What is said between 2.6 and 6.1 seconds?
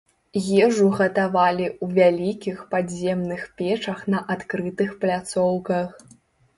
падземных печах на адкрытых пляцоўках.